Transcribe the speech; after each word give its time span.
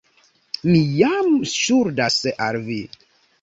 Mi 0.69 0.79
jam 1.01 1.29
ŝuldas 1.51 2.19
al 2.47 2.59
vi. 2.71 2.81